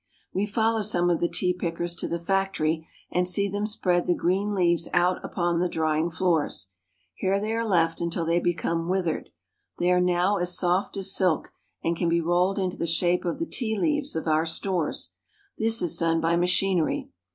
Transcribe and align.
We 0.33 0.47
follow 0.47 0.81
some 0.81 1.11
of 1.11 1.19
the 1.19 1.29
tea 1.29 1.53
pickers 1.53 1.95
to 1.97 2.07
the 2.07 2.17
factory 2.17 2.87
and 3.11 3.27
see 3.27 3.47
them 3.47 3.67
spread 3.67 4.07
the 4.07 4.15
green 4.15 4.55
leaves 4.55 4.89
out 4.93 5.23
upon 5.23 5.59
the 5.59 5.69
drying 5.69 6.09
floors. 6.09 6.71
Here 7.13 7.39
they 7.39 7.53
are 7.53 7.63
left 7.67 8.01
until 8.01 8.25
they 8.25 8.39
become 8.39 8.89
withered. 8.89 9.29
They 9.77 9.91
are 9.91 10.01
now 10.01 10.37
as 10.37 10.57
soft 10.57 10.97
as 10.97 11.15
silk, 11.15 11.53
and 11.83 11.95
can 11.95 12.09
be 12.09 12.19
rolled 12.19 12.57
into 12.57 12.77
the 12.77 12.87
shape 12.87 13.25
of 13.25 13.37
the 13.37 13.45
tea 13.45 13.77
leaves 13.77 14.15
of 14.15 14.27
our 14.27 14.47
stores. 14.47 15.11
This 15.59 15.83
is 15.83 15.97
done 15.97 16.19
by 16.19 16.35
machinery. 16.35 17.11